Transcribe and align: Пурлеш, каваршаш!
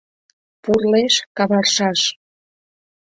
Пурлеш, 0.63 1.13
каваршаш! 1.37 2.01